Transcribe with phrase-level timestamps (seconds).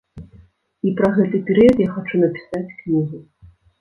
[0.87, 3.21] І пра гэты перыяд я хачу напісаць кнігу.